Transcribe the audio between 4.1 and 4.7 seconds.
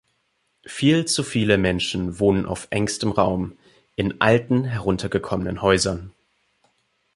alten